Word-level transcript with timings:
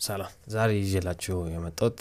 ሰላም። 0.00 0.32
ዛሬ 0.52 0.70
ይዤላችሁ 0.80 1.36
የመጣሁት 1.52 2.00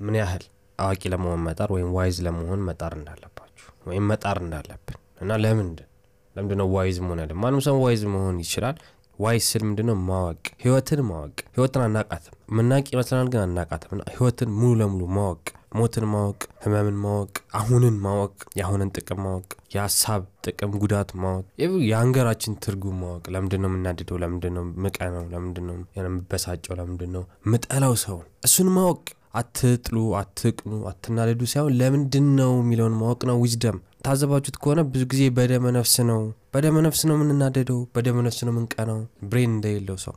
ምን 0.00 0.16
ያህል 0.18 0.42
አዋቂ 0.78 1.02
ለመሆን 1.12 1.40
መጣር 1.46 1.68
ወይም 1.74 1.88
wise 1.96 2.16
ለመሆን 2.26 2.60
መጣር 2.68 2.92
እንዳለባችሁ 2.98 3.66
ወይም 3.88 4.04
መጣር 4.10 4.36
እንዳለብን 4.42 4.98
እና 5.22 5.30
ለምንድን? 5.42 5.88
ለምንድን 6.36 6.58
ነው 6.60 6.68
wise 6.74 6.98
መሆን 7.04 7.20
ያለ 7.22 7.32
ማንም 7.42 7.62
ሰው 7.66 7.76
wise 7.84 8.02
መሆን 8.12 8.36
ይችላል። 8.44 8.76
wise 9.18 9.44
ስል 9.50 9.62
ምንድነው? 9.68 9.96
ማወቅ 10.08 10.44
ህይወትን 10.62 11.00
ማወቅ። 11.08 11.36
ህይወትን 11.56 11.82
አናቃትም። 11.86 12.36
ምናቅ 12.56 12.84
ይመስለናል 12.94 13.28
ግን 13.32 13.40
አናቃትም። 13.44 13.90
ህይወትን 14.14 14.50
ሙሉ 14.58 14.72
ለሙሉ 14.80 15.02
ማወቅ 15.16 15.44
ሞትን 15.72 16.04
ማወቅ 16.10 16.40
ህመምን 16.62 16.96
ማወቅ 17.02 17.30
አሁንን 17.54 17.96
ማወቅ 18.02 18.34
የአሁንን 18.58 18.90
ጥቅም 18.96 19.20
ማወቅ 19.24 19.46
የሀሳብ 19.74 20.22
ጥቅም 20.46 20.72
ጉዳት 20.82 21.10
ማወቅ 21.22 21.44
የሀንገራችን 21.86 22.58
ትርጉም 22.64 22.98
ማወቅ። 23.02 23.24
ለምንድን 23.34 23.62
ነው 23.62 23.70
የምናድደው? 23.70 24.18
ለምንድን 24.22 24.54
ነው 24.56 24.64
ምንቀናው 24.84 25.24
ለምንድን 25.32 25.66
የምበሳጨው? 25.98 26.74
ለምንድን 26.80 27.12
ነው 27.16 27.24
ምጠላው 27.46 27.96
ሰውን 28.04 28.26
እሱን 28.42 28.70
ማወቅ። 28.76 29.02
አትጥሉ 29.34 29.98
አትቅኑ 30.18 30.72
አትናደዱ 30.88 31.42
ሳይሆን 31.52 31.76
ለምንድን 31.78 32.26
ነው 32.38 32.52
የሚለውን 32.58 32.96
ማወቅ 32.98 33.20
ነው 33.28 33.36
ዊዝደም 33.42 33.76
ታዘባችሁት 34.04 34.56
ከሆነ 34.62 34.80
ብዙ 34.88 35.02
ጊዜ 35.12 35.22
በደመ 35.36 35.72
ነፍስ 35.76 35.94
ነው። 36.10 36.20
በደመ 36.54 36.82
ነፍስ 36.86 37.02
ነው 37.08 37.16
የምንናደደው 37.16 37.80
በደመ 37.94 38.26
ነፍስ 38.26 38.40
ነው 38.46 38.52
የምንቀናው። 38.54 38.98
brain 39.30 39.52
እንደሌለው 39.54 39.98
ሰው። 40.04 40.14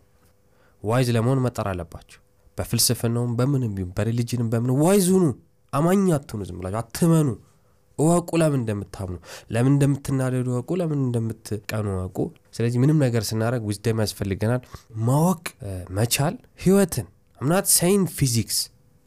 wise 0.84 1.10
ለመሆን 1.16 1.44
መጣር 1.46 1.68
አለባችሁ 1.72 2.20
በፍልስፍናውም 2.58 3.34
በምንም 3.40 3.74
ቢሆን 3.78 3.92
በ 3.98 4.06
religion 4.06 4.39
ም 4.39 4.48
በምን 4.52 4.72
wise 4.82 5.08
ሁኑ 5.16 5.26
አማኝ 5.74 6.06
አትሁኑ 6.18 6.42
ዝም 6.48 6.58
ብላችሁ 6.60 6.80
አትመኑ። 6.82 7.30
እወቁ 8.00 8.30
ለምን 8.42 8.60
እንደምታምኑ 8.62 9.18
ለምን 9.54 9.72
እንደምትናደዱ 9.74 10.48
እወቁ 10.54 10.70
ለምን 10.82 11.00
እንደምትቀኑ 11.06 11.86
እወቁ። 11.94 12.18
ስለዚህ 12.56 12.78
ምንም 12.84 12.98
ነገር 13.04 13.24
ስናደረግ 13.30 13.64
ዊዝደም 13.70 14.02
ያስፈልገናል። 14.04 14.62
ማወቅ 15.08 15.44
መቻል 15.98 16.36
ህይወትን። 16.64 17.08
አምናት 17.40 17.68
ሳይሆን 17.76 18.04
physics 18.18 18.58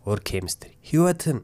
or 0.05 0.21
chemistry 0.29 0.71
ህይወትን። 0.91 1.39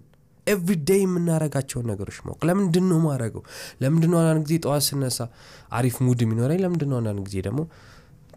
everyday 0.47 1.01
የምናረጋቸውን 1.03 1.87
ነገሮች 1.91 2.19
ማወቅ። 2.25 2.41
ለምንድን 2.49 2.87
ነው 2.91 2.99
ማደርገው 3.05 3.43
ለምንድን 3.83 4.11
ነው 4.13 4.19
አንዳንድ 4.23 4.43
ጊዜ 4.47 4.57
ጠዋት 4.65 4.85
ስነሳ 4.89 5.19
አሪፍ 5.73 5.97
mood 6.07 6.21
የሚኖረኝ? 6.25 6.59
ለምንድን 6.65 6.91
ነው 6.93 6.99
አንዳንድ 7.01 7.23
ጊዜ 7.29 7.37
ደግሞ 7.47 7.61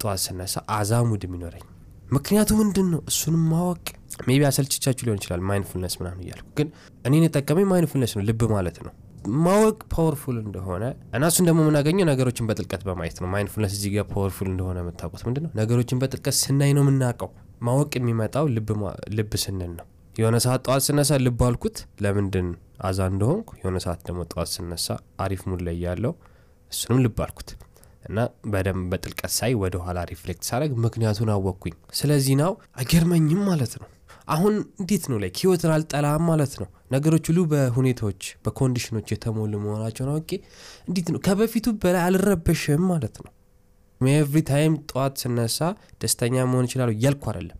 ጠዋት 0.02 0.22
ስነሳ 0.26 0.56
አዛ 0.76 1.02
mood 1.10 1.24
የሚኖረኝ 1.28 1.66
ምክንያቱ 2.08 2.50
ምንድን 2.60 2.88
ነው 2.92 3.00
እሱንም 3.10 3.42
ማወቅ 3.52 3.86
maybe 4.28 4.42
አሰልችቻችሁ 4.50 5.04
ሊሆን 5.08 5.20
ይችላል 5.20 5.42
mindfulness 5.48 5.96
ምናምን 6.00 6.22
እያልኩ 6.24 6.48
ግን 6.58 6.68
እኔን 7.06 7.26
የጠቀመኝ 7.26 7.66
mindfulness 7.72 8.14
ነው 8.18 8.24
ልብ 8.28 8.42
ማለት 8.54 8.78
ነው። 8.86 8.94
ማወቅ 9.46 9.78
powerful 9.94 10.38
እንደሆነ 10.44 10.84
እና 11.16 11.24
እሱን 11.32 11.48
ደግሞ 11.48 11.60
የምናገኘው 11.64 12.06
ነገሮችን 12.10 12.48
በጥልቀት 12.50 12.84
በማየት 12.88 13.18
ነው። 13.24 13.30
mindfulness 13.34 13.74
እዚህ 13.78 13.92
ጋር 13.96 14.06
powerful 14.14 14.48
እንደሆነ 14.52 14.78
የምታውቁት 14.84 15.24
ምንድን 15.28 15.44
ነው 15.46 15.52
ነገሮችን 15.60 16.00
በጥልቀት 16.02 16.38
ስናይ 16.42 16.72
ነው 16.78 16.84
የምናውቀው። 16.86 17.32
ማወቅ 17.62 17.92
የሚመጣው 18.00 18.48
ልብ 19.18 19.34
ስንል 19.44 19.72
ነው። 19.80 19.86
የሆነ 20.16 20.38
ሰዓት 20.46 20.62
ጠዋት 20.68 20.84
ስነሳ 20.88 21.20
ልብ 21.26 21.42
አልኩት 21.48 21.78
ለምንድን 22.04 22.48
አዛ 22.82 23.00
እንደሆንኩ? 23.12 23.50
የሆነ 23.60 23.78
ሰዓት 23.86 24.02
ደግሞ 24.08 24.22
ጠዋት 24.32 24.50
ስነሳ 24.56 24.88
አሪፍ 25.20 25.42
mood 25.50 25.62
ላይ 25.68 25.78
ያለሁት 25.86 26.14
እሱንም 26.72 27.00
ልብ 27.06 27.20
አልኩት 27.26 27.50
እና 28.08 28.20
በደንብ 28.48 28.84
በጥልቀት 28.92 29.32
ሳይ 29.36 29.54
ወደ 29.62 29.76
ኋላ 29.84 30.00
reflect 30.12 30.44
ሳደርግ 30.50 30.74
ምክንያቱን 30.84 31.30
አወቅኩኝ። 31.34 31.76
ስለዚህ 31.94 32.36
now 32.42 32.52
አይገርመኝም 32.80 33.42
ማለት 33.50 33.74
ነው። 33.82 33.88
አሁን 34.28 34.54
እንዴት 34.80 35.04
ነው 35.12 35.18
ላይ 35.24 35.32
ህይወትን 35.38 35.72
አልጠላም 35.74 36.24
ማለት 36.30 36.54
ነው? 36.62 36.68
ነገሮች 36.92 37.26
ሁሉ 37.30 37.40
በሁኔታዎች 37.52 38.22
በ 38.44 38.52
condition 38.52 38.91
ኦች 38.91 39.08
የተሞሉ 39.14 39.54
መሆናቸውን 39.64 40.10
አውቄ 40.14 40.32
እንዴት 40.88 41.08
ነው? 41.14 41.20
ከበፊቱ 41.26 41.68
በላይ 41.82 42.04
አልረበሽም 42.08 42.84
ማለት 42.92 43.18
ነው። 43.20 43.32
every 44.02 44.40
time 44.50 44.74
ጠዋት 44.90 45.14
ስነሳ 45.22 45.60
ደስተኛ 46.02 46.36
መሆን 46.50 46.66
ይቻላል 46.68 46.92
እያልኩ 46.96 47.24
አይደለም። 47.32 47.60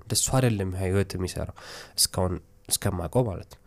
እንደሱ 0.00 0.26
አይደለም 0.38 0.70
ህይወት 0.80 1.10
የሚሰራው 1.16 1.56
እስካሁን 1.98 2.32
እስከማቀው 2.68 3.24
ማለት 3.28 3.50
ነው። 3.52 3.58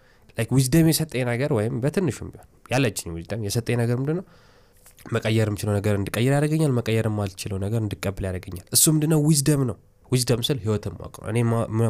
wisdom 0.53 0.87
የሰጠኝ 0.91 1.23
ነገር 1.29 1.51
ወይም 1.57 1.73
በትንሹም 1.83 2.29
ቢሆን 2.33 2.49
ያለችኝ 2.71 3.09
wisdom 3.15 3.41
የሰጠኝ 3.47 3.75
ነገር 3.81 3.97
ምንድን 4.01 4.17
ነው 4.19 4.25
መቀየር 5.05 5.47
የምችለው 5.49 5.73
ነገር 5.77 5.93
እንድቀይር 5.99 6.31
ያደርገኛል 6.31 6.71
መቀየር 6.77 7.07
የማልችለው 7.09 7.57
ነገር 7.63 7.79
እንድቀበል 7.81 8.23
ያደርገኛል 8.27 8.65
እሱ 8.75 8.85
ምንድነው? 8.95 9.19
wisdom 9.27 9.61
ነው። 9.69 9.77
wisdom 10.11 10.41
ስል 10.47 10.57
ህይወትን 10.63 10.93
ማወቅ 10.97 11.15
ነው። 11.21 11.27
እኔ 11.31 11.37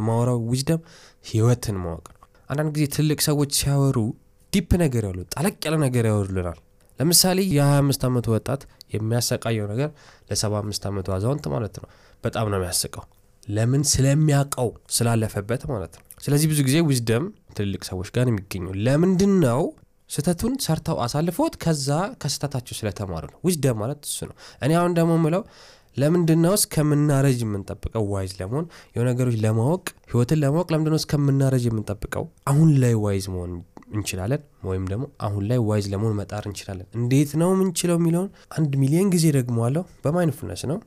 ማወራው 0.07 0.37
wisdom 0.51 0.81
ህይወትን 1.25 1.77
ማወቅ 1.83 2.05
ነው። 2.11 2.19
አንዳንድ 2.49 2.71
ጊዜ 2.75 2.85
ትልቅ 2.95 3.19
ሰዎች 3.27 3.51
ሲያወሩ 3.59 3.97
deep 4.53 4.71
ነገር 4.81 5.03
ያሉ 5.07 5.19
ጠለቅ 5.35 5.55
ያለ 5.65 5.75
ነገር 5.83 6.05
ያወሩልናል። 6.09 6.59
ለምሳሌ 6.99 7.39
የ25 7.55 8.03
ዓመቱ 8.07 8.27
ወጣት 8.35 8.61
የሚያሰቃየው 8.93 9.67
ነገር 9.71 9.89
ለ75 10.29 10.87
ዓመቱ 10.89 11.07
አዛውንት 11.15 11.45
ማለት 11.53 11.75
ነው። 11.81 11.87
በጣም 12.23 12.47
ነው 12.51 12.57
የሚያስቀው። 12.59 13.05
ለምን? 13.47 13.81
ስለሚያውቀው 13.93 14.67
ስላለፈበት 14.97 15.63
ማለት 15.71 15.93
ነው። 15.97 16.03
ስለዚህ 16.25 16.47
ብዙ 16.51 16.59
ጊዜ 16.67 16.77
wisdom 16.89 17.23
ትልልቅ 17.57 17.81
ሰዎች 17.89 18.09
ጋር 18.15 18.25
የሚገኘው። 18.29 18.73
ለምንድን 18.85 19.33
ነው 19.45 19.61
ስህተቱን 20.13 20.55
ሰርተው 20.63 20.97
አሳልፎት 21.03 21.53
ከዛ 21.63 21.89
ከስህተታቸው 22.21 22.75
ስለተማሩ 22.79 23.23
ነው። 23.31 23.39
wisdom 23.45 23.77
ማለት 23.81 24.01
እሱ 24.05 24.19
ነው። 24.29 24.35
እኔ 24.61 24.71
አሁን 24.79 24.93
ደግሞ 24.97 25.13
ምለው 25.23 25.43
ለምንድን 25.97 26.39
ነው 26.45 26.53
እስከምናረጅ 26.59 27.39
የምንጠብቀው? 27.43 28.03
wise 28.13 28.33
ለመሆን 28.39 28.65
የሆነ 28.93 29.07
ነገሮች 29.11 29.37
ለማወቅ 29.43 29.83
ህይወትን 30.11 30.39
ለማወቅ 30.43 30.67
ለምንድነው 30.73 30.99
እስከምናረጅ 31.01 31.63
የምንጠብቀው? 31.67 32.25
አሁን 32.47 32.71
ላይ 32.83 32.95
wise 33.03 33.27
መሆን 33.33 33.53
እንችላለን 33.93 34.41
ወይም 34.67 34.85
ደግሞ 34.91 35.05
አሁን 35.25 35.43
ላይ 35.49 35.59
wise 35.67 35.85
ለመሆን 35.93 36.15
መጣር 36.19 36.43
እንችላለን። 36.49 36.87
እንዴት 36.99 37.31
ነው 37.41 37.49
ምንችለው 37.59 37.97
የሚለውን 37.99 38.29
አንድ 38.57 38.71
ሚሊዮን 38.81 39.09
ጊዜ 39.13 39.25
ደግሜ 39.37 39.57
አለሁ። 39.67 39.83
በ 40.05 40.14
mindfulness 40.14 40.63
ነው 40.71 40.77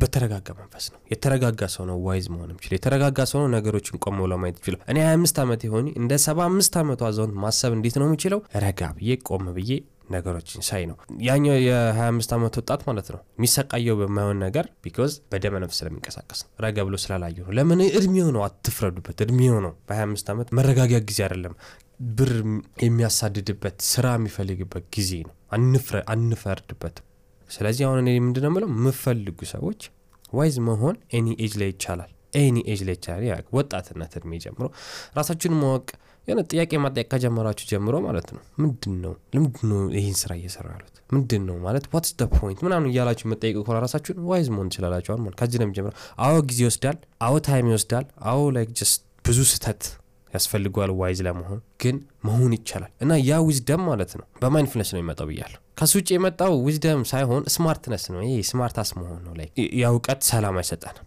በተረጋጋ 0.00 0.48
መንፈስ 0.60 0.84
ነው። 0.92 0.98
የተረጋጋ 1.12 1.68
ሰው 1.74 1.84
ነው 1.90 1.96
wise 2.06 2.26
መሆን 2.34 2.48
የሚችለው። 2.50 2.76
የተረጋጋ 2.78 3.26
ሰው 3.32 3.40
ነው 3.42 3.50
ነገሮችን 3.56 4.00
ቆም 4.04 4.18
ብሎ 4.22 4.36
ማየት 4.42 4.58
እኔ 4.88 4.98
25 5.06 5.42
ዓመት 5.44 5.62
የሆንኩ 5.68 5.88
እንደ 6.00 6.12
75 6.24 6.78
ዓመቱ 6.82 7.02
አዛውንት 7.08 7.36
ማሰብ 7.44 7.72
እንዴት 7.78 7.96
ነው 8.00 8.06
የምችለው? 8.08 8.40
ረጋ 8.64 8.82
ብዬ 8.98 9.18
ቆም 9.28 9.46
ብዬ 9.58 9.72
ነገሮችን 10.14 10.64
ሳይ 10.68 10.82
ነው። 10.90 10.96
ያኛው 11.26 11.56
የ25 11.64 12.34
ዓመት 12.36 12.54
ወጣት 12.60 12.82
ማለት 12.88 13.08
ነው 13.14 13.20
የሚሰቃየው 13.36 13.96
በማይሆን 14.00 14.38
ነገር 14.44 14.66
because 14.84 15.12
በደመ 15.32 15.54
ነፍስ 15.64 15.78
ስለሚንቀሳቀስ 15.80 16.40
ነው። 16.44 16.50
ረጋ 16.64 16.78
ብሎ 16.86 16.96
ስላላየው 17.02 17.46
ነው። 17.46 17.54
ለምን? 17.58 17.82
እድሜው 17.98 18.28
ነው። 18.36 18.42
አትፍረዱበት። 18.46 19.18
እድሜው 19.26 19.56
ነው። 19.66 19.74
በ25 19.88 20.32
ዓመት 20.34 20.50
መረጋጊያ 20.58 21.00
ጊዜ 21.08 21.20
አይደለም። 21.26 21.54
ብር 22.12 22.32
የሚያሳድድበት 22.86 23.76
ስራ 23.88 24.06
የሚፈልግበት 24.16 24.86
ጊዜ 24.96 25.10
ነው። 25.26 25.34
አንፈርድበት። 26.12 26.96
ስለዚህ 27.50 27.84
አሁን 27.86 27.98
እኔ 28.02 28.10
ምንድነው 28.24 28.52
ምለው 28.54 28.68
የምፈልጉ 28.72 29.38
ሰዎች 29.52 29.80
wise 30.32 30.56
መሆን 30.66 30.96
any 31.16 31.28
age 31.44 31.54
ላይ 31.60 31.68
ይቻላል 31.72 32.10
any 32.40 32.58
age 32.68 32.80
ይቻላል 32.88 33.44
ወጣትነት 33.56 34.12
እድሜ 34.18 34.40
ጀምሮ 34.44 34.66
ራሳችሁን 35.18 35.56
ማወቅ 35.60 35.86
የሆነ 36.28 36.40
ጥያቄ 36.50 36.72
መጠየቅ 36.82 37.08
ከጀመራችሁ 37.12 37.64
ጀምሮ 37.70 37.94
ማለት 38.04 38.28
ነው። 38.34 38.42
ምንድን 38.62 38.94
ነው 39.04 39.14
ለምንድን 39.34 39.64
ነው 39.72 39.80
ይህን 39.96 40.16
ስራ 40.20 40.32
እየሰራሁ 40.38 40.66
ያለሁት? 40.74 40.94
ምንድን 41.10 41.42
ነው 41.48 41.56
ማለት 41.64 41.84
what's 41.94 42.12
the 42.18 42.28
point 42.34 42.60
ምናምን 42.66 42.86
እያላችሁ 42.90 43.26
መጠየቅ 43.32 43.56
ከሆነ 43.58 43.78
ራሳችሁን 43.84 44.20
wise 44.28 44.48
መሆን 44.54 44.68
ትችላላችሁ 44.72 45.20
ማለት 45.24 45.36
ከዚህ 45.40 45.58
ነው 45.60 45.66
የሚጀምረው 45.66 45.96
አዎ 46.26 46.36
ጊዜ 46.50 46.60
ይወስዳል 46.64 46.98
አዎ 47.26 47.34
time 47.48 47.68
ይወስዳል 47.70 48.06
አዎ 48.30 48.40
like 48.56 48.70
just 48.80 49.02
ብዙ 49.24 49.38
ስህተት 49.50 49.82
ያስፈልገዋል 50.32 50.90
wise 51.00 51.18
ለመሆን 51.26 51.58
ግን 51.82 51.96
መሆን 52.24 52.52
ይቻላል። 52.56 52.92
እና 53.04 53.12
ያ 53.26 53.40
wisdom 53.46 53.82
ማለት 53.88 54.12
ነው 54.18 54.26
በ 54.42 54.49
mindfulness 54.49 54.90
ነው 54.94 55.00
የሚመጣው 55.00 55.26
ብያለሁ። 55.30 55.60
ከሱ 55.78 55.92
ውጭ 55.98 56.08
የመጣው 56.14 56.52
wisdom 56.66 57.02
ሳይሆን 57.10 57.42
smartness 57.54 58.04
ነው። 58.14 58.20
ይሄ 58.26 58.36
smartass 58.50 58.90
መሆን 58.98 59.20
ነው። 59.26 59.34
like 59.40 59.48
እውቀት 59.80 60.20
ሰላም 60.30 60.56
አይሰጠንም 60.60 61.06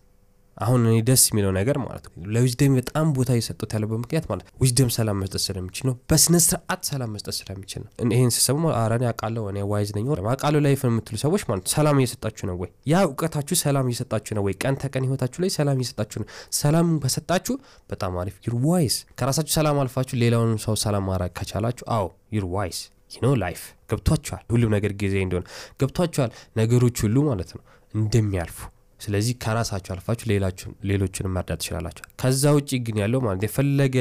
አሁን 0.58 0.82
እኔ 0.86 0.98
ደስ 1.08 1.24
የሚለው 1.30 1.52
ነገር 1.58 1.78
ማለት 1.82 2.06
ነው 2.10 2.28
ለ 2.36 2.45
wisdom 2.45 2.74
በጣም 2.78 3.08
ቦታ 3.16 3.32
የሰጡት 3.38 3.72
ያለበት 3.76 4.00
ምክንያት 4.04 4.26
ማለት 4.32 4.46
wisdom 4.62 4.90
ሰላም 4.96 5.18
መስጠት 5.22 5.44
ስለሚችል 5.46 5.86
ነው። 5.90 5.96
በስነ 6.10 6.36
ስርዓት 6.46 6.82
ሰላም 6.90 7.12
መስጠት 7.16 7.36
ስለሚችል 7.40 7.82
ነው። 7.86 7.90
ይህን 8.14 8.32
ስታስቡ 8.36 9.04
አረ 9.08 9.44
እኔ 9.52 9.66
አውቃለሁ 9.72 9.83
እኔ 9.83 9.88
wise 9.88 9.92
ነኝ 9.98 10.06
አውቃለሁ 10.26 10.62
life 10.68 10.82
የምትሉ 10.88 11.16
ሰዎች 11.26 11.44
ማለት 11.50 11.68
ሰላም 11.76 12.00
እየሰጣችሁ 12.02 12.46
ነው 12.50 12.58
ወይ? 12.62 12.70
ያ 12.88 13.04
እውቀታችሁ 13.08 13.56
ሰላም 13.64 13.88
እየሰጣችሁ 13.90 14.34
ነው 14.38 14.44
ወይ? 14.48 14.56
ቀን 14.64 14.76
ተቀን 14.84 15.06
ህይወታችሁ 15.08 15.42
ላይ 15.44 15.52
ሰላም 15.58 15.80
እየሰጣችሁ 15.80 16.20
ነው። 16.22 16.28
ሰላም 16.56 16.90
ከሰጣችሁ 17.06 17.56
በጣም 17.90 18.14
አሪፍ። 18.22 18.38
you're 18.48 18.58
wise 18.66 18.98
ከራሳችሁ 19.20 19.54
ሰላም 19.60 19.80
አልፋችሁ 19.84 20.18
ሌላውንም 20.24 20.60
ሰው 20.66 20.78
ሰላም 20.86 21.06
ማድረግ 21.10 21.34
ከቻላችሁ 21.40 21.86
አዎ 21.96 22.06
you're 22.36 22.48
wise 22.56 22.80
know 23.22 23.34
life 23.42 23.62
ገብቷችኋል። 23.92 24.44
ሁሉም 24.50 24.72
ነገር 24.76 24.94
ጊዜ 25.02 25.16
እንደሆነ 25.26 25.46
ገብቷችኋል። 25.82 26.32
ነገሮች 26.58 26.98
ሁሉ 27.06 27.18
ማለት 27.28 27.52
ነው 27.56 27.64
እንደሚያልፉ 27.94 28.58
ስለዚህ 29.00 29.34
ከራሳችሁ 29.44 29.92
አልፋችሁ 29.96 30.28
ሌሎችን 30.90 31.32
መርዳት 31.36 31.60
ትችላላችሁ። 31.62 32.06
ከዛ 32.22 32.54
ውጭ 32.58 32.72
ግን 32.86 32.98
ያለው 33.04 33.22
ማለት 33.26 33.44
የፈለገ 33.48 33.96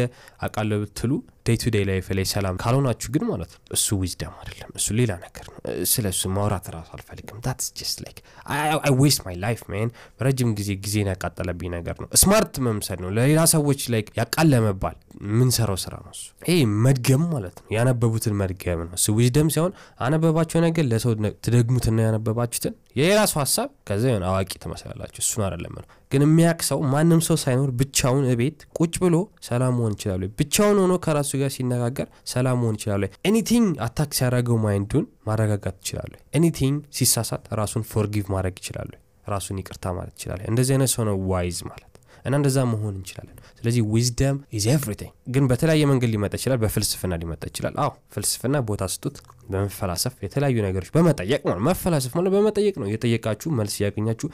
አቃለሁ 0.46 0.80
ብትሉ 0.84 1.12
day 1.46 1.56
to 1.60 1.70
day 1.72 1.82
life 1.88 2.06
ላይ 2.16 2.26
ሰላም 2.30 2.54
ካልሆናችሁ 2.60 3.08
ግን 3.14 3.24
ማለት 3.30 3.50
ነው 3.54 3.60
እሱ 3.76 3.96
wisdom 4.00 4.34
አይደለም 4.40 4.70
እሱ 4.78 4.86
ሌላ 4.98 5.12
ነገር 5.24 5.46
ነው። 5.48 5.58
ስለ 5.90 6.06
እሱ 6.14 6.30
ማውራት 6.36 6.66
ራሱ 6.74 6.88
አልፈልግም። 6.96 7.40
that's 7.44 7.66
just 7.78 7.98
like 8.04 8.18
I 8.54 8.92
waste 9.00 9.20
my 9.26 9.36
life 9.44 9.60
man 9.72 9.90
ረጅም 10.20 10.50
ጊዜ 10.58 10.70
ጊዜን 10.84 11.08
ያቃጠለብኝ 11.12 11.70
ነገር 11.76 11.96
ነው። 12.02 12.08
smart 12.22 12.54
መምሰል 12.66 12.98
ነው። 13.04 13.10
ለሌላ 13.16 13.42
ሰዎች 13.54 13.82
like 13.94 14.08
ያቃል 14.20 14.52
መባል 14.66 14.96
የምንሰራው 15.26 15.78
ስራ 15.82 15.94
ነው 16.04 16.12
እሱ? 16.14 16.22
ይህ 16.48 16.62
መድገም 16.84 17.24
ማለት 17.34 17.56
ነው። 17.60 17.66
ያነበቡትን 17.76 18.34
መድገም 18.40 18.80
ነው። 18.86 18.94
እሱ 18.98 19.06
wisdom 19.18 19.50
ሲሆን 19.54 19.74
ያነበባችሁትን 20.06 20.60
ነገር 20.66 20.86
ለሰው 20.90 21.12
ትደግሙትና 21.44 21.98
ያነበባችሁትን 22.08 22.74
የራሱ 23.00 23.34
ሀሳብ 23.42 23.68
ከዛ 23.88 24.04
የሆነ 24.10 24.24
አዋቂ 24.30 24.52
ትመስላላችሁ። 24.64 25.20
እሱን 25.24 25.44
አይደለም 25.46 25.74
ነው 25.78 25.86
ግን 26.14 26.24
የሚያቅ 26.26 26.58
ሰው 26.68 26.80
ማንም 26.92 27.20
ሰው 27.28 27.36
ሳይኖር 27.42 27.70
ብቻውን 27.80 28.24
እቤት 28.32 28.58
ቁጭ 28.78 28.94
ብሎ 29.04 29.16
ሰላም 29.48 29.72
መሆን 29.78 29.94
ይችላሉ 29.96 30.28
ብቻውን 30.40 30.78
ሆኖ 30.82 30.94
ከራሱ 31.04 31.30
ጋር 31.40 31.50
ሲነጋገር 31.56 32.08
ሰላም 32.32 32.58
መሆን 32.62 32.76
ይችላሉ 32.80 33.02
anything 33.30 33.70
attack 33.86 34.12
ሲያደርገው 34.18 34.58
mind 34.64 34.85
ኡን 34.85 35.06
ማረጋጋት 35.28 35.78
ይችላሉ 35.82 36.12
anything 36.40 36.78
ሲሳሳት 36.98 37.46
ራሱን 37.62 37.84
forgive 37.92 38.26
ማድረግ 38.34 38.56
ይችላሉ 38.62 38.92
ራሱን 39.26 39.58
ይቅርታ 39.60 39.92
ማለት 39.98 40.14
ይችላል 40.18 40.40
እንደዚህ 40.50 40.74
አይነት 40.76 40.92
ሰው 40.94 41.04
ነው 41.08 41.16
wise 41.30 41.58
ማለት 41.68 41.93
እና 42.24 42.34
እንደዛ 42.38 42.58
መሆን 42.70 42.94
እንችላለን። 42.96 43.36
ስለዚህ 43.58 43.82
wisdom 43.92 44.36
is 44.56 44.64
everything 44.72 45.12
ግን 45.34 45.44
በተለያየ 45.50 45.84
መንገድ 45.90 46.10
ሊመጣ 46.14 46.32
ይችላል 46.38 46.58
በፍልስፍና 46.62 47.14
ሊመጣ 47.22 47.42
ይችላል። 47.50 47.74
አዎ 47.82 47.90
ፍልስፍና 48.14 48.56
ቦታ 48.68 48.88
ስጡት 48.94 49.16
በመፈላሰፍ 49.48 50.14
የተለያዩ 50.24 50.58
ነገሮች 50.66 50.90
በመጠየቅ 50.94 51.40
ማለት 51.46 51.62
መፈላሰፍ 51.68 52.12
ማለት 52.18 52.32
በመጠየቅ 52.34 52.74
ነው። 52.80 52.86
እየጠየቃችሁ 52.90 53.48
መልስ 53.58 53.74
እያገኛችሁ 53.80 54.28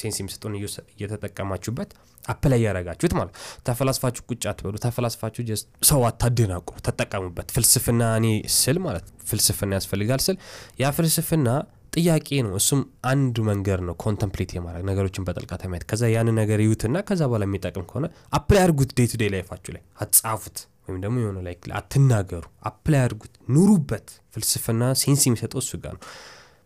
sense 0.00 0.18
የሚሰጡን 0.22 0.54
እየተጠቀማችሁበት 0.94 1.90
apply 2.24 2.60
ያረጋችሁት 2.64 3.14
ማለት 3.16 3.34
ተፈላስፋችሁ 3.66 4.22
ቁጭ 4.30 4.42
አትበሉ። 4.50 4.76
ተፈላስፋችሁ 4.84 5.42
ሰው 5.84 6.02
አታደናቁሩ 6.08 6.76
ተጠቀሙበት። 6.86 7.48
ፍልስፍና 7.56 8.02
እኔ 8.20 8.28
ስል 8.56 8.78
ማለት 8.86 9.06
ፍልስፍና 9.28 9.72
ያስፈልጋል 9.78 10.20
ስል 10.20 10.36
ያ 10.80 10.90
ፍልስፍና 10.90 11.48
ጥያቄ 11.94 12.28
ነው። 12.44 12.52
እሱም 12.58 12.80
አንዱ 13.10 13.36
መንገድ 13.48 13.80
ነው 13.86 13.94
contemplate 14.04 14.50
የማድረግ 14.56 14.84
ነገሮችን 14.90 15.26
በጥልቀት 15.26 15.62
ማየት 15.70 15.84
ከዛ 15.90 16.10
ያንን 16.14 16.36
ነገር 16.40 16.60
ይዩትና 16.64 17.02
ከዛ 17.08 17.22
በኋላ 17.30 17.46
የሚጠቅም 17.48 17.86
ከሆነ 17.90 18.06
apply 18.32 18.62
አድርጉት 18.64 18.92
day 18.98 19.08
to 19.10 19.20
day 19.22 19.30
life 19.34 19.48
ኣችሁ 19.48 19.72
ላይ። 19.76 19.82
አትጻፉት 20.02 20.56
ወይም 20.86 20.98
ደግሞ 21.04 21.16
የሆነ 21.22 21.38
ላይ 21.46 21.54
አትናገሩ። 21.78 22.44
apply 22.70 23.00
አድርጉት 23.04 23.34
ኑሩበት። 23.54 24.06
ፍልስፍና 24.34 24.84
sense 25.02 25.24
የሚሰጠው 25.28 25.60
እሱ 25.64 25.72
ጋር 25.84 25.94
ነው። 25.96 26.02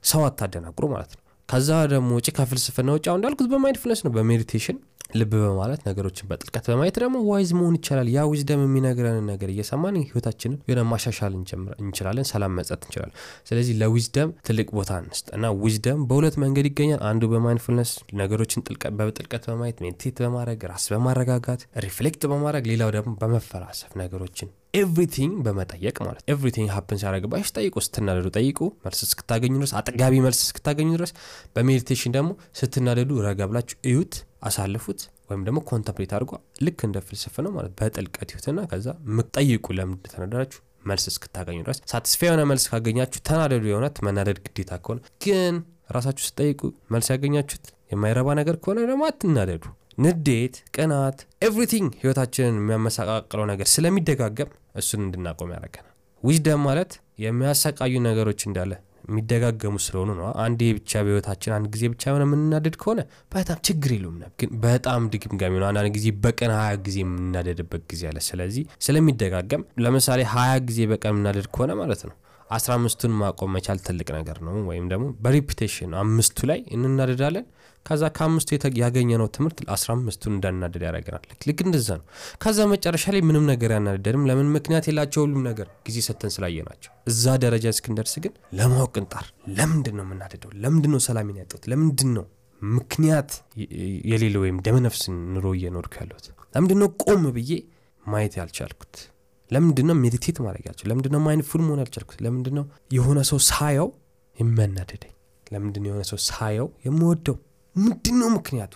ሰው 0.05 0.23
አታደናቁሩ 0.27 0.85
ማለት 0.95 1.13
ነው 1.17 1.23
ከዛ 1.49 1.71
ደግሞ 1.93 2.09
ውጭ 2.17 2.29
ከፍልስፍና 2.37 2.95
ውጭ 2.97 3.07
አሁን 3.09 3.19
እንዳልኩት 3.21 3.49
በ 3.53 3.60
mindfulness 3.60 4.01
ነው። 4.07 4.13
በ 4.17 4.27
meditation 4.27 4.79
ልብ 5.15 5.33
በማለት 5.43 5.81
ነገሮችን 5.87 6.27
በጥልቀት 6.31 6.65
በማየት 6.71 6.97
ደግሞ 7.03 7.17
wise 7.29 7.51
መሆን 7.59 7.77
ይቻላል። 7.79 8.09
ያ 8.15 8.25
wisdom 8.31 8.63
የሚነግረንን 8.65 9.25
ነገር 9.31 9.49
እየሰማን 9.53 9.97
ህይወታችንን 10.03 10.59
የሆነ 10.69 10.83
ማሻሻል 10.91 11.33
እንችላለን 11.79 12.27
ሰላም 12.33 12.53
መስጠት 12.59 12.83
እንችላለን። 12.85 13.15
ስለዚህ 13.49 13.75
ለ 13.83 13.96
wisdom 13.96 14.35
ትልቅ 14.49 14.69
ቦታ 14.79 15.01
እንስጥ 15.03 15.27
እና 15.39 15.53
wisdom 15.63 16.03
በሁለት 16.11 16.37
መንገድ 16.45 16.69
ይገኛል። 16.71 17.01
አንዱ 17.11 17.31
በ 17.33 17.42
mindfulness 17.42 17.93
ነገሮችን 18.23 18.65
በጥልቀት 19.01 19.47
በማየት 19.51 19.81
meditate 19.85 20.19
በማድረግ 20.25 20.69
ራስ 20.73 20.87
በማረጋጋት 20.95 21.63
reflect 21.87 22.25
በማድረግ 22.33 22.67
ሌላው 22.73 22.93
ደግሞ 22.97 23.13
በመፈላሰፍ 23.23 23.93
ነገሮችን 24.03 24.51
everything 24.75 25.35
በመጠየቅ 25.45 25.97
ማለት 26.03 26.23
everything 26.33 26.69
happen 26.75 26.99
ሲያደረግባችሁ 27.01 27.53
ጠይቁ 27.59 27.75
ስትናደዱ 27.87 28.27
ጠይቁ 28.37 28.59
መልስ 28.85 29.01
እስክታገኙ 29.07 29.53
ድረስ 29.59 29.73
አጥጋቢ 29.79 30.15
መልስ 30.27 30.41
እስክታገኙ 30.47 30.89
ድረስ 30.97 31.13
በ 31.55 31.65
meditation 31.65 32.15
ደግሞ 32.17 32.31
ስትናደዱ 32.61 33.21
ረጋ 33.27 33.49
ብላችሁ 33.51 33.79
እዩት 33.91 34.17
አሳልፉት 34.49 35.01
ወይም 35.31 35.43
ደግሞ 35.47 35.59
contemplate 35.71 36.13
አድርጎ 36.17 36.33
ልክ 36.67 36.81
እንደ 36.87 36.99
ፍልስፍና 37.07 37.49
ማለት 37.57 37.73
በጥልቀት 37.79 38.31
እዩትና 38.35 38.61
ከዛ 38.71 38.87
ምጠይቁ 39.17 39.67
ለምንድን 39.79 40.05
ተናደዳችሁ? 40.13 40.61
መልስ 40.85 41.05
እስክታገኙ 41.11 41.59
ድረስ። 41.65 41.79
ሳትስፋ 41.91 42.21
የሆነ 42.27 42.43
መልስ 42.51 42.65
ካገኛችሁ 42.71 43.21
ተናደዱ 43.29 43.65
የሆነት 43.71 43.97
መናደድ 44.07 44.39
ግዴታ 44.47 44.73
ከሆነ። 44.85 45.01
ግን 45.25 45.55
ራሳችሁ 45.97 46.25
ስጠይቁ 46.29 46.61
መልስ 46.95 47.09
ያገኛችሁት 47.15 47.67
የማይረባ 47.93 48.29
ነገር 48.41 48.57
ከሆነ 48.63 48.79
ደግሞ 48.91 49.05
አትናደዱ። 49.11 49.65
ንዴት 49.99 50.57
ቅናት 50.75 51.19
everything 51.47 51.91
ህይወታችንን 52.03 52.59
የሚያመሰቃቅለው 52.61 53.47
ነገር 53.53 53.69
ስለሚደጋገም 53.73 54.51
እሱን 54.75 55.01
እንድናቆም 55.05 55.53
ያደረገናል። 55.55 55.95
ዊዝደም 56.23 56.63
ማለት 56.67 56.93
የሚያሰቃዩ 57.25 57.95
ነገሮች 58.07 58.41
እንዳለ 58.49 58.73
የሚደጋገሙ 59.09 59.75
ስለሆኑ 59.85 60.11
ነው። 60.19 60.27
አንዴ 60.43 60.63
ብቻ 60.77 61.01
በህይወታችን 61.05 61.53
አንድ 61.57 61.67
ጊዜ 61.75 61.85
ብቻ 61.93 62.03
የሆነ 62.11 62.25
የምናደድ 62.27 62.75
ከሆነ 62.81 63.01
በጣም 63.33 63.59
ችግር 63.69 63.91
የለውም 63.95 64.17
ነበር። 64.19 64.35
ግን 64.41 64.51
በጣም 64.65 65.03
ድግምጋሚ 65.13 65.55
ነው። 65.63 65.67
አንዳንድ 65.69 65.93
ጊዜ 65.97 66.09
በቀን 66.25 66.53
ሀያ 66.57 66.73
ጊዜ 66.87 66.99
የምናደድበት 67.05 67.85
ጊዜ 67.93 68.03
አለ። 68.11 68.21
ስለዚህ 68.29 68.65
ስለሚደጋገም 68.87 69.63
ለምሳሌ 69.85 70.23
ሀያ 70.35 70.55
ጊዜ 70.69 70.81
በቀን 70.93 71.15
የምናደድ 71.15 71.49
ከሆነ 71.55 71.73
ማለት 71.81 72.03
ነው 72.09 72.17
አስራ 72.51 72.71
አምስቱን 72.77 73.13
ማቆም 73.19 73.51
መቻል 73.55 73.79
ትልቅ 73.87 74.09
ነገር 74.17 74.37
ነው። 74.45 74.55
ወይም 74.69 74.85
ደግሞ 74.93 75.07
በሪፒቴሽን 75.25 75.91
አምስቱ 76.03 76.47
ላይ 76.51 76.61
እንናደዳለን 76.77 77.47
ከዛ 77.87 78.05
ከአምስቱ 78.17 78.49
ያገኘነው 78.81 79.29
ትምህርት 79.35 79.59
አስራ 79.75 79.89
አምስቱን 79.97 80.33
እንዳናደድ 80.35 80.83
ያደረገናል 80.87 81.23
ልክ 81.49 81.61
እንደዛ 81.67 81.89
ነው። 82.01 82.05
ከዛ 82.43 82.67
መጨረሻ 82.73 83.05
ላይ 83.15 83.23
ምንም 83.29 83.45
ነገር 83.53 83.71
ያናደድም 83.77 84.25
ለምን? 84.29 84.49
ምክንያት 84.57 84.87
የላቸውም 84.91 85.21
ሁሉም 85.25 85.43
ነገር 85.49 85.69
ጊዜ 85.87 85.99
ሰተን 86.09 86.33
ስላየ 86.35 86.65
ናቸው። 86.69 86.91
እዛ 87.07 87.37
ደረጃ 87.45 87.67
እስክንደርስ 87.75 88.15
ግን 88.25 88.33
ለማወቅ 88.59 88.95
እንጣር። 89.03 89.27
ለምንድን 89.59 89.97
ነው 89.99 90.05
የምናደደው? 90.07 90.51
ለምንድን 90.65 90.93
ነው 90.95 91.03
ሰላሜን 91.09 91.39
ያጣሁት 91.43 91.65
ለምንድን 91.73 92.11
ነው 92.19 92.27
ምክንያት 92.63 93.31
የሌለ 94.11 94.37
ወይም 94.45 94.57
ደመነፍስ 94.67 95.03
ኑሮ 95.35 95.47
እየኖርኩ 95.57 95.95
ያለሁት? 96.01 96.27
ለምንድን 96.55 96.79
ነው 96.83 96.89
ቆም 97.05 97.25
ብዬ 97.37 97.51
ማየት 98.03 98.35
ያልቻልኩት? 98.41 98.95
ለምንድን 99.51 99.87
ነው 99.89 99.97
meditate 99.97 100.39
ማድረግ 100.45 100.65
ያልችል 100.69 100.89
ለምንድን 100.91 101.13
ነው 101.15 101.21
mindful 101.27 101.61
መሆን 101.67 101.81
ያልቻልኩት? 101.83 102.19
ለምንድን 102.27 102.55
ነው 102.59 102.65
የሆነ 102.93 103.19
ሰው 103.31 103.39
ሳየው 103.51 103.89
የሚያናደደኝ 104.37 105.13
ለምንድን 105.47 105.85
የሆነ 105.89 106.03
ሰው 106.11 106.19
ሳየው 106.29 106.67
የምወደው 106.87 107.37
ምንድን 107.79 108.17
ነው 108.21 108.29
ምክንያቱ 108.37 108.75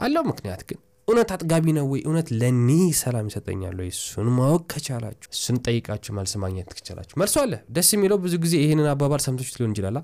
አለው 0.00 0.22
ምክንያት 0.30 0.62
ግን 0.68 0.78
እውነት 1.08 1.30
አጥጋቢ 1.34 1.66
ነው 1.76 1.84
ወይ? 1.92 2.00
እውነት 2.08 2.28
ለእኔ 2.40 2.68
ሰላም 3.00 3.28
ይሰጠኛል 3.30 3.76
ወይ? 3.80 3.88
እሱን 3.94 4.26
ማወቅ 4.36 4.62
ከቻላችሁ 4.72 5.28
እሱን 5.34 5.56
ጠይቃችሁ 5.66 6.12
መልስ 6.18 6.32
ማግኘት 6.42 6.68
ትችላችሁ 6.78 7.14
መልሶ 7.20 7.36
አለ። 7.44 7.54
ደስ 7.76 7.88
የሚለው 7.94 8.18
ብዙ 8.24 8.34
ጊዜ 8.44 8.54
ይህንን 8.62 8.88
አባባል 8.92 9.22
ሰምታችሁ 9.26 9.48
ሊሆን 9.56 9.72
ይችላል 9.74 9.98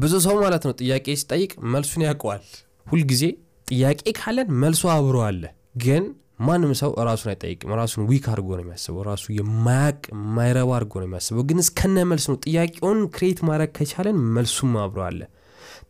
ብዙ 0.00 0.14
ሰው 0.26 0.36
ማለት 0.44 0.64
ነው 0.66 0.74
ጥያቄ 0.80 1.06
ሲጠይቅ 1.20 1.52
መልሱን 1.74 2.04
ያውቀዋል። 2.06 2.42
ሁልጊዜ 2.86 3.22
ጥያቄ 3.66 4.02
ካለን 4.18 4.50
መልሶ 4.62 4.82
አብሮ 4.94 5.16
አለ። 5.28 5.42
ግን 5.84 6.04
ማንም 6.40 6.72
ሰው 6.80 6.90
ራሱን 7.06 7.30
አይጠይቅም። 7.32 7.70
ራሱን 7.80 8.02
weak 8.10 8.26
አድርጎ 8.32 8.50
ነው 8.58 8.64
የሚያስበው። 8.64 9.02
ራሱ 9.08 9.24
የማያቅ 9.38 10.00
የማይረባ 10.12 10.70
አድርጎ 10.76 10.94
ነው 11.00 11.08
የሚያስበው። 11.08 11.44
ግን 11.48 11.60
እስከነ 11.64 12.04
መልሱ 12.10 12.26
ነው 12.30 12.38
ጥያቄውን 12.44 13.00
create 13.14 13.40
ማድረግ 13.48 13.70
ከቻለን 13.78 14.18
መልሱም 14.36 14.74
አብሮ 14.82 15.02
አለ 15.08 15.20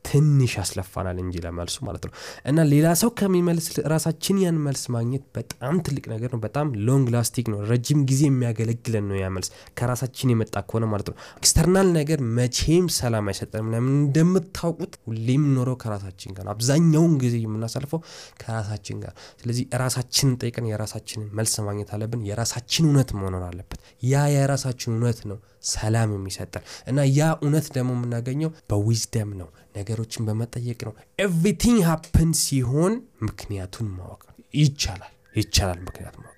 ትንሽ 0.05 0.53
ያስለፋናል 0.59 1.17
እንጂ 1.23 1.35
ለመልሱ 1.45 1.77
ማለት 1.87 2.05
ነው። 2.07 2.13
እና 2.45 2.65
ሌላ 2.71 2.89
ሰው 3.01 3.11
ከሚመልስ 3.19 3.65
ራሳችን 3.93 4.37
ያን 4.43 4.59
መልስ 4.67 4.83
ማግኘት 4.95 5.25
በጣም 5.37 5.75
ትልቅ 5.87 6.05
ነገር 6.13 6.31
ነው። 6.35 6.41
በጣም 6.45 6.67
long 6.87 7.07
lasting 7.15 7.47
ነው። 7.53 7.59
ረጅም 7.71 8.01
ጊዜ 8.11 8.23
የሚያገለግለን 8.29 9.05
ነው 9.11 9.17
ያ 9.19 9.29
መልስ 9.37 9.51
ከራሳችን 9.79 10.33
የመጣ 10.33 10.57
ከሆነ 10.69 10.87
ማለት 10.93 11.09
ነው። 11.11 11.17
external 11.39 11.91
ነገር 11.99 12.19
መቼም 12.39 12.87
ሰላም 12.99 13.27
አይሰጠንም። 13.31 13.71
ለምን? 13.75 13.95
እንደምታውቁት 14.01 14.95
ሁሌ 15.07 15.29
የምኖረው 15.37 15.77
ከራሳችን 15.83 16.33
ጋር 16.37 16.47
አብዛኛውን 16.53 17.15
ጊዜ 17.23 17.35
የምናሳልፈው 17.45 18.01
ከራሳችን 18.43 18.99
ጋር 19.05 19.13
ስለዚህ 19.41 19.65
ራሳችንን 19.83 20.35
ጠይቀን 20.43 20.69
የራሳችንን 20.71 21.29
መልስ 21.39 21.55
ማግኘት 21.69 21.91
አለብን። 21.95 22.25
የራሳችን 22.29 22.87
እውነት 22.89 23.13
መኖር 23.19 23.45
አለበት። 23.49 23.81
ያ 24.05 24.25
የራሳችን 24.35 24.93
እውነት 24.95 25.21
ነው 25.31 25.39
ሰላም 25.63 26.11
የሚሰጠን 26.15 26.63
እና 26.87 26.99
ያ 27.13 27.29
እውነት 27.39 27.67
ደግሞ 27.75 27.91
የምናገኘው 27.97 28.51
በ 28.71 28.86
wisdom 28.86 29.31
ነው። 29.41 29.49
ነገሮችን 29.77 30.27
በመጠየቅ 30.29 30.81
ነው። 30.89 30.95
everything 31.19 31.81
happen 31.89 32.31
ሲሆን 32.43 32.95
ምክንያቱን 33.23 33.89
ማወቅ 33.97 34.23
ይቻላል። 34.55 35.13
ይቻላል 35.37 35.81
ምክንያት 35.87 36.17
ማወቅ። 36.19 36.35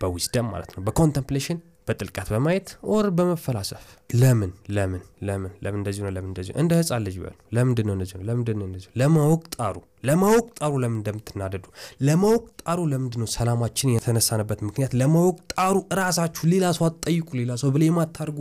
በ 0.00 0.11
wisdom 0.11 0.46
ማለት 0.52 0.70
ነው። 0.74 0.82
በ 0.86 0.96
contemplation 0.96 1.58
በጥልቀት 1.86 2.28
በማየት 2.32 2.68
or 2.92 3.06
በመፈላሰፍ? 3.10 3.84
ለምን? 4.14 4.50
ለምን? 4.68 5.00
ለምን? 5.22 5.52
ለምን 5.64 5.78
እንደዚህ 5.80 6.02
ነው? 6.04 6.10
ለምን 6.10 6.30
እንደዚህ 6.30 6.52
እንደ 6.56 6.72
ህፃን 6.80 7.02
ልጅ 7.06 7.16
በሉ። 7.18 7.34
ለምንድን 7.56 7.86
ነው 7.88 7.94
እንደዚህ 7.96 8.14
ነው? 8.18 8.24
ለምንድን 8.28 8.56
ነው 8.60 8.66
እንደዚህ 8.68 8.90
ለማወቅ 9.00 9.42
ጣሩ። 9.56 9.76
ለማወቅ 10.04 10.46
ጣሩ 10.58 10.72
ለምን 10.84 10.98
እንደምትናደዱ? 10.98 11.64
ለማወቅ 12.02 12.44
ጣሩ 12.62 12.80
ለምንድን 12.92 13.20
ነው 13.20 13.30
ሰላማችን 13.36 13.92
የተነሳንበት 13.94 14.62
ምክንያት? 14.68 14.94
ለማወቅ 15.02 15.36
ጣሩ 15.54 15.76
እራሳችሁ 15.94 16.42
ሌላ 16.52 16.72
ሰው 16.78 16.86
አትጠይቁ 16.88 17.28
ሌላ 17.40 17.52
ሰው 17.62 17.70
blame 17.70 17.98
አታርጉ 18.04 18.38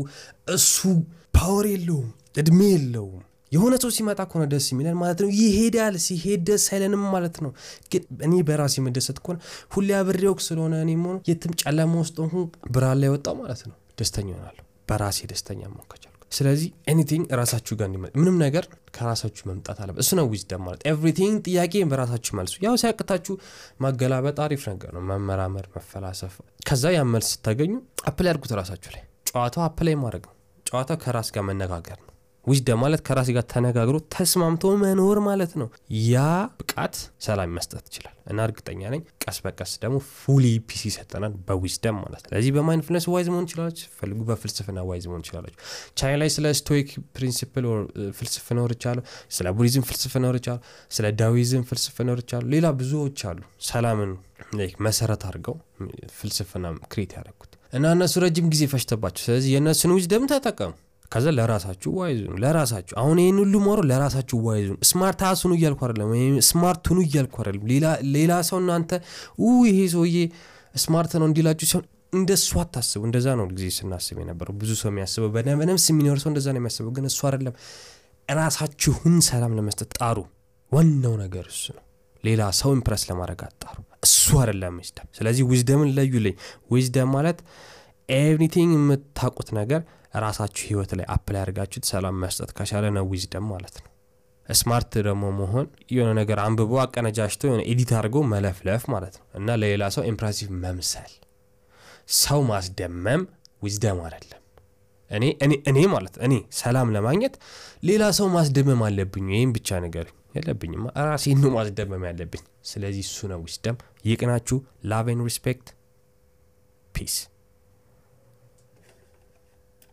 እሱ 0.51 0.77
power 1.33 1.67
የለውም 1.74 2.10
እድሜ 2.38 2.60
የለውም 2.71 3.21
የሆነ 3.51 3.74
ሰው 3.81 3.91
ሲመጣ 3.96 4.20
ከሆነ 4.29 4.43
ደስ 4.51 4.67
የሚለን 4.72 4.98
ማለት 5.01 5.20
ነው። 5.24 5.29
ይሄዳል 5.39 5.96
ሲሄድ 6.05 6.43
ደስ 6.50 6.65
አይለንም 6.74 7.03
ማለት 7.15 7.38
ነው። 7.46 7.51
ግን 7.91 8.03
እኔ 8.27 8.34
በራሴ 8.50 8.75
መደሰት 8.86 9.20
ከሆነ 9.24 9.38
ሁሌ 9.75 9.89
አብሬው 10.00 10.36
ስለሆነ 10.48 10.75
እኔ 10.86 10.93
ሆነ 11.03 11.17
የትም 11.31 11.53
ጨለማ 11.63 11.96
ውስጥ 12.03 12.17
ሆንኩ 12.25 12.43
ብርሃን 12.72 13.00
ላይ 13.01 13.12
ወጣው 13.15 13.36
ማለት 13.41 13.63
ነው። 13.70 13.75
ደስተኛ 14.00 14.29
እሆናለሁ 14.38 14.63
በራሴ 14.89 15.20
ደስተኛ 15.31 15.62
መሆን 15.72 15.88
ስለዚህ 16.31 16.67
anything 16.88 17.24
ራሳችሁ 17.39 17.74
ጋር 17.79 17.88
እንዲመ 17.89 18.05
ምንም 18.17 18.36
ነገር 18.43 18.65
ከራሳችሁ 18.96 19.43
መምጣት 19.50 19.79
አለ 19.84 19.96
እሱ 20.03 20.12
ነው 20.20 20.25
wisdom 20.31 20.62
ማለት። 20.65 20.81
everything 20.91 21.36
ጥያቄ 21.48 21.84
በራሳችሁ 21.91 22.31
መልሱ። 22.39 22.55
ያው 22.65 22.75
ሲያቅታችሁ 22.81 23.34
ማገላበጥ 23.81 24.38
አሪፍ 24.46 24.63
ነገር 24.72 24.91
ነው። 24.98 25.03
መመራመር 25.10 25.65
መፈላሰፍ 25.75 26.36
ከዛ 26.70 26.93
ያን 26.96 27.12
መልስ 27.15 27.31
ስታገኙ 27.34 27.74
apply 28.07 28.31
አድርጉት 28.34 28.53
ራሳችሁ 28.60 28.91
ላይ። 28.96 29.03
ጨዋታው 29.29 29.63
apply 29.67 29.98
ማድረግ 30.03 30.24
ነው። 30.29 30.36
ጨዋታው 30.65 31.00
ከራስ 31.03 31.29
ጋር 31.36 31.46
መነጋገር 31.50 32.00
ነው 32.00 32.11
wisdom 32.45 32.79
ማለት 32.83 33.01
ከራሴ 33.07 33.29
ጋር 33.36 33.43
ተነጋግሮ 33.51 33.98
ተስማምቶ 34.13 34.71
መኖር 34.81 35.17
ማለት 35.25 35.51
ነው። 35.62 35.67
ያ 36.05 36.21
ብቃት 36.60 36.95
ሰላም 37.25 37.51
መስጠት 37.57 37.83
ይችላል 37.89 38.15
እና 38.31 38.39
እርግጠኛ 38.48 38.81
ነኝ 38.93 39.01
ቀስ 39.24 39.38
በቀስ 39.45 39.71
ደግሞ 39.83 39.98
fully 40.15 40.45
peace 40.67 40.81
ይሰጠናል 40.89 41.33
በ 41.48 41.60
wisdom 41.60 41.95
ማለት 42.00 42.21
ነው። 42.21 42.29
ስለዚህ 42.29 42.51
በ 42.57 42.65
mindfulness 42.65 43.05
wise 43.13 43.27
መሆን 43.33 43.45
ይችላላችሁ፣ 43.48 43.88
ፈልጉ 44.00 44.19
በፍልስፍና 44.29 44.79
wise 44.89 45.05
መሆን 45.12 45.24
ይችላላችሁ። 45.25 45.60
ቻናሌ 46.00 46.19
ላይ 46.21 46.31
ስለ 46.36 46.53
stoic 46.62 46.89
principle 47.15 47.65
ፍልስፍና 48.19 48.60
አውርቻለሁ፣ 48.65 49.03
ስለ 49.31 49.48
Buddhism 49.57 49.86
ፍልስፍና 49.89 50.25
አውርቻለሁ፣ 50.31 50.62
ስለ 50.91 51.07
Daoism 51.21 51.65
ፍልስፍና 51.69 52.10
አውርቻለሁ። 52.15 52.50
ሌላ 52.55 52.67
ብዙዎች 52.81 53.19
አሉ 53.29 53.39
ሰላምን 53.69 54.13
መሰረት 54.86 55.24
አድርገው 55.27 55.57
ፍልስፍና 56.17 56.65
create 56.91 57.12
ያደረጉት 57.17 57.51
እና 57.74 57.86
እነሱ 57.95 58.13
ረጅም 58.24 58.48
ጊዜ 58.53 58.63
ፈጅተባቸው። 58.71 59.24
ስለዚህ 59.25 59.51
የእነሱን 59.53 59.93
wisdom 59.95 60.24
ተጠቀሙ። 60.31 60.71
ከዛ 61.12 61.25
ለራሳችሁ 61.38 61.91
wise 61.98 62.10
ሁኑ 62.10 62.21
ለራሳችሁ 62.44 62.96
አሁን 63.01 63.18
ይህን 63.22 63.38
ሁሉ 63.41 63.56
ሞሮ 63.65 63.80
ለራሳችሁ 63.89 64.38
wise 64.45 64.69
ሁኑ 64.89 65.04
smart 65.04 65.21
ሁኑ 65.29 65.51
እያልኩ 65.58 65.80
አይደለም፣ 65.86 66.10
ወይም 66.13 66.36
smart 66.50 66.83
ሁኑ 66.91 67.00
እያልኩ 67.06 67.36
አይደለም። 67.41 67.63
ሌላ 68.15 68.34
ሰው 68.50 68.58
እናንተ 68.63 68.91
ይሄ 69.68 69.80
ሰውዬ 69.94 70.18
smart 70.77 71.13
ነው 71.22 71.27
እንዲላችሁ 71.30 71.68
ሲሆን 71.72 71.86
እንደሱ 72.13 72.51
አታስቡ። 72.62 73.01
እንደዛ 73.08 73.27
ነው 73.39 73.46
ጊዜ 73.51 73.68
ስናስብ 73.75 74.18
የነበረው 74.22 74.56
ብዙ 74.62 74.72
ሰው 74.80 74.89
የሚያስበው 74.91 75.30
በደመነፍስ 75.33 75.86
የሚኖር 75.91 76.18
ሰው 76.24 76.30
እንደዛ 76.32 76.48
ነው 76.53 76.60
የሚያስበው፣ 76.62 76.91
ግን 76.98 77.06
እሱ 77.10 77.20
አይደለም። 77.30 77.56
ራሳችሁን 78.30 79.15
ሰላም 79.27 79.53
ለመስጠት 79.58 79.89
ጣሩ። 79.98 80.18
ዋናው 80.72 81.15
ነገር 81.24 81.46
እሱ 81.53 81.63
ነው። 81.77 81.84
ሌላ 82.24 82.41
ሰው 82.58 82.72
impress 82.75 83.03
ለማድረግ 83.10 83.39
አትጣሩ። 83.48 83.77
እሱ 84.08 84.25
አይደለም 84.41 84.75
wisdom። 84.81 85.07
ስለዚህ 85.18 85.44
wisdom 85.51 85.80
ን 85.80 85.89
ለዩልኝ። 85.98 86.36
wisdom 86.71 87.10
ማለት 87.15 87.39
everything 88.17 88.71
የምታውቁት 88.77 89.50
ነገር 89.60 89.82
ራሳችሁ 90.13 90.63
ህይወት 90.68 90.91
ላይ 90.98 91.06
apply 91.13 91.41
አድርጋችሁት 91.44 91.86
ሰላም 91.91 92.15
መስጠት 92.24 92.51
ከቻለ 92.58 92.86
ነው 92.96 93.06
wisdom 93.12 93.45
ማለት 93.51 93.75
ነው። 93.77 93.88
smart 94.50 94.93
ደግሞ 95.06 95.25
መሆን 95.38 95.65
የሆነ 95.94 96.12
ነገር 96.20 96.39
አንብቦ 96.46 96.72
አቀነጃጅቶ 96.84 97.41
የሆነ 97.48 97.62
edit 97.71 97.91
አድርጎ 97.98 98.18
መለፍለፍ 98.32 98.84
ማለት 98.94 99.15
ነው 99.20 99.25
እና 99.39 99.56
ለሌላ 99.62 99.84
ሰው 99.96 100.03
impressive 100.10 100.50
መምሰል፣ 100.63 101.12
ሰው 102.20 102.39
ማስደመም 102.50 103.22
wisdom 103.62 104.00
አይደለም። 104.06 104.38
እኔ 105.12 105.25
እኔ 105.46 105.53
እኔ 105.70 105.80
ማለት 105.94 106.15
እኔ 106.25 106.34
ሰላም 106.60 106.89
ለማግኘት 106.96 107.34
ሌላ 107.84 108.03
ሰው 108.20 108.27
ማስደመም 108.36 108.82
አለብኝ 108.88 109.27
ወይም 109.34 109.51
ብቻ 109.58 109.80
ነገር 109.86 110.06
የለብኝም 110.36 110.84
ራሴን 111.08 111.39
ነው 111.44 111.51
ማስደመም 111.56 112.03
ያለብኝ። 112.10 112.44
ስለዚህ 112.70 113.03
እሱ 113.08 113.27
ነው 113.32 113.39
wisdom። 113.45 113.77
ይቅናችሁ። 114.06 114.58
love 114.86 115.07
and 115.13 115.24
respect 115.27 115.69
peace 116.95 117.15